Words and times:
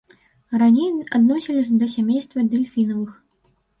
Раней 0.61 0.87
адносіліся 1.19 1.77
да 1.83 1.91
сямейства 1.95 2.47
дэльфінавых. 2.55 3.11